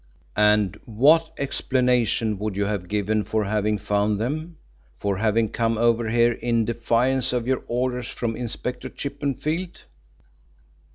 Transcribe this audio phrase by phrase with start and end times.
[0.35, 4.57] "And what explanation would you have given for having found them
[4.97, 9.83] for having come over here in defiance of your orders from Inspector Chippenfield?"